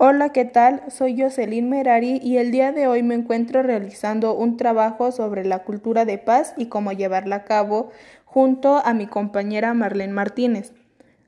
[0.00, 0.84] Hola, ¿qué tal?
[0.92, 5.64] Soy Jocelyn Merari y el día de hoy me encuentro realizando un trabajo sobre la
[5.64, 7.90] cultura de paz y cómo llevarla a cabo
[8.24, 10.72] junto a mi compañera Marlene Martínez.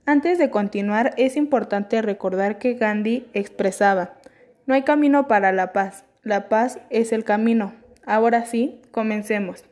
[0.07, 4.13] Antes de continuar, es importante recordar que Gandhi expresaba,
[4.67, 7.75] no hay camino para la paz, la paz es el camino.
[8.07, 9.65] Ahora sí, comencemos.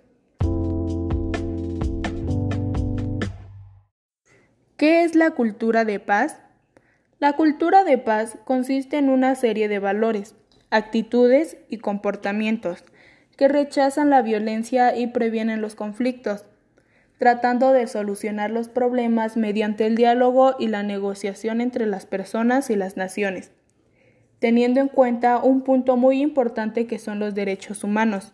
[4.76, 6.40] ¿Qué es la cultura de paz?
[7.20, 10.36] La cultura de paz consiste en una serie de valores,
[10.70, 12.84] actitudes y comportamientos
[13.36, 16.44] que rechazan la violencia y previenen los conflictos,
[17.18, 22.76] tratando de solucionar los problemas mediante el diálogo y la negociación entre las personas y
[22.76, 23.50] las naciones,
[24.38, 28.32] teniendo en cuenta un punto muy importante que son los derechos humanos,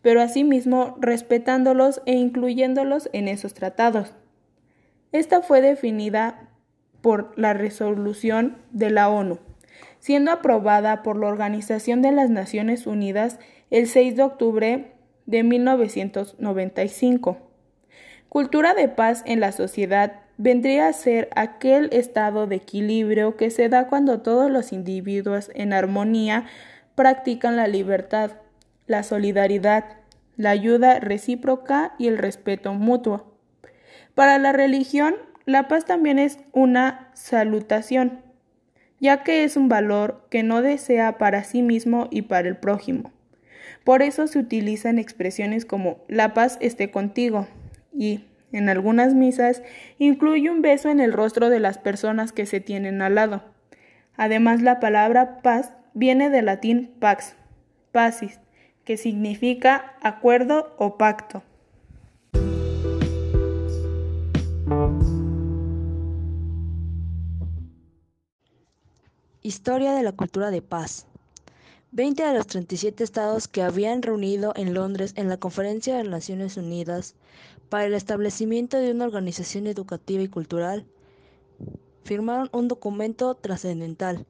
[0.00, 4.14] pero asimismo respetándolos e incluyéndolos en esos tratados.
[5.10, 6.45] Esta fue definida
[7.00, 9.38] por la resolución de la ONU,
[10.00, 13.38] siendo aprobada por la Organización de las Naciones Unidas
[13.70, 14.92] el 6 de octubre
[15.26, 17.38] de 1995.
[18.28, 23.68] Cultura de paz en la sociedad vendría a ser aquel estado de equilibrio que se
[23.68, 26.46] da cuando todos los individuos en armonía
[26.94, 28.32] practican la libertad,
[28.86, 29.84] la solidaridad,
[30.36, 33.36] la ayuda recíproca y el respeto mutuo.
[34.14, 35.14] Para la religión,
[35.46, 38.20] la paz también es una salutación,
[38.98, 43.12] ya que es un valor que no desea para sí mismo y para el prójimo.
[43.84, 47.46] Por eso se utilizan expresiones como la paz esté contigo
[47.94, 49.62] y, en algunas misas,
[49.98, 53.44] incluye un beso en el rostro de las personas que se tienen al lado.
[54.16, 57.36] Además, la palabra paz viene del latín pax,
[57.92, 58.40] pacis,
[58.84, 61.44] que significa acuerdo o pacto.
[69.46, 71.06] Historia de la cultura de paz.
[71.92, 76.10] Veinte de los 37 estados que habían reunido en Londres en la Conferencia de las
[76.10, 77.14] Naciones Unidas
[77.68, 80.84] para el establecimiento de una organización educativa y cultural
[82.02, 84.26] firmaron un documento trascendental,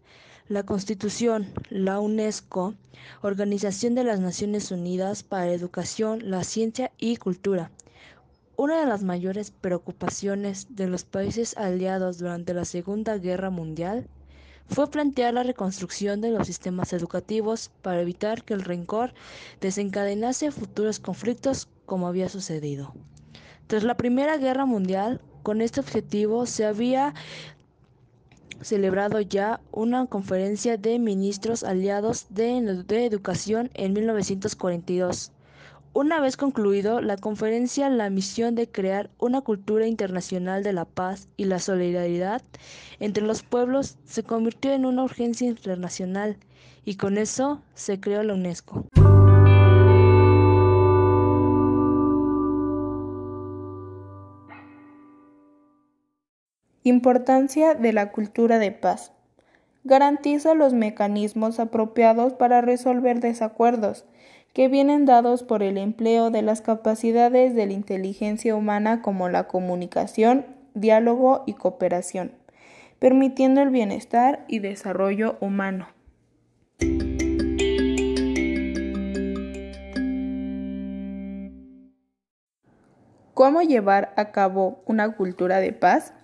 [0.48, 2.74] la Constitución, la UNESCO,
[3.22, 7.70] Organización de las Naciones Unidas para la Educación, la Ciencia y Cultura.
[8.56, 14.10] Una de las mayores preocupaciones de los países aliados durante la Segunda Guerra Mundial
[14.68, 19.14] fue plantear la reconstrucción de los sistemas educativos para evitar que el rencor
[19.60, 22.94] desencadenase futuros conflictos como había sucedido.
[23.66, 27.14] Tras la Primera Guerra Mundial, con este objetivo se había
[28.60, 35.32] celebrado ya una conferencia de ministros aliados de, educación en 1942
[35.96, 41.26] una vez concluido la conferencia, la misión de crear una cultura internacional de la paz
[41.38, 42.42] y la solidaridad
[43.00, 46.36] entre los pueblos se convirtió en una urgencia internacional
[46.84, 48.84] y con eso se creó la UNESCO.
[56.82, 59.12] Importancia de la cultura de paz.
[59.84, 64.04] Garantiza los mecanismos apropiados para resolver desacuerdos
[64.56, 69.48] que vienen dados por el empleo de las capacidades de la inteligencia humana como la
[69.48, 72.32] comunicación, diálogo y cooperación,
[72.98, 75.88] permitiendo el bienestar y desarrollo humano.
[83.34, 86.14] ¿Cómo llevar a cabo una cultura de paz?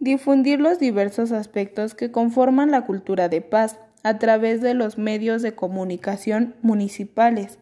[0.00, 5.42] Difundir los diversos aspectos que conforman la cultura de paz, a través de los medios
[5.42, 7.58] de comunicación municipales,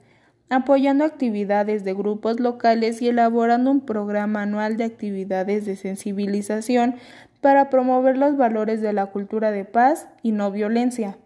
[0.50, 6.97] apoyando actividades de grupos locales y elaborando un programa anual de actividades de sensibilización
[7.41, 11.16] para promover los valores de la cultura de paz y no violencia.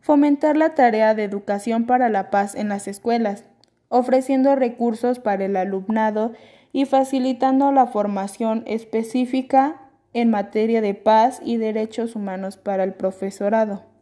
[0.00, 3.44] Fomentar la tarea de educación para la paz en las escuelas,
[3.88, 6.32] ofreciendo recursos para el alumnado
[6.72, 9.80] y facilitando la formación específica
[10.12, 13.95] en materia de paz y derechos humanos para el profesorado.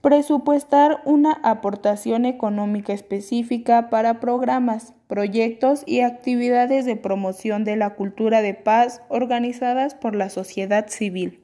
[0.00, 8.40] Presupuestar una aportación económica específica para programas, proyectos y actividades de promoción de la cultura
[8.40, 11.42] de paz organizadas por la sociedad civil.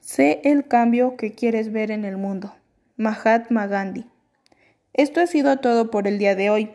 [0.00, 2.54] Sé el cambio que quieres ver en el mundo.
[2.98, 4.04] Mahatma Gandhi.
[4.92, 6.70] Esto ha sido todo por el día de hoy.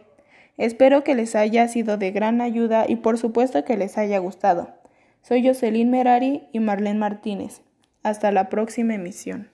[0.57, 4.78] Espero que les haya sido de gran ayuda y por supuesto que les haya gustado.
[5.21, 7.61] Soy Jocelyn Merari y Marlene Martínez.
[8.03, 9.49] Hasta la próxima emisión.